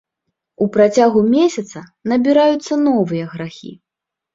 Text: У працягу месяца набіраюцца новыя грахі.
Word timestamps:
У 0.65 0.67
працягу 0.77 1.19
месяца 1.35 1.85
набіраюцца 2.15 2.83
новыя 2.91 3.33
грахі. 3.33 3.81